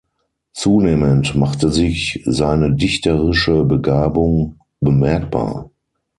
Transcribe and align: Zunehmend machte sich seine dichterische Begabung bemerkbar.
Zunehmend 0.55 1.35
machte 1.35 1.71
sich 1.71 2.23
seine 2.25 2.73
dichterische 2.73 3.63
Begabung 3.65 4.59
bemerkbar. 4.79 5.69